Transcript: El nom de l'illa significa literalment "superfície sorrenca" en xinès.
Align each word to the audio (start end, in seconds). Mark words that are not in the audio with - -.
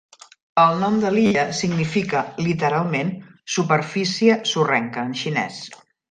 El 0.61 0.79
nom 0.83 0.95
de 1.03 1.09
l'illa 1.15 1.41
significa 1.57 2.23
literalment 2.45 3.11
"superfície 3.59 4.39
sorrenca" 4.53 5.05
en 5.11 5.19
xinès. 5.25 5.61